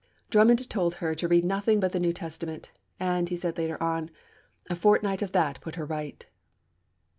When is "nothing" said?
1.45-1.79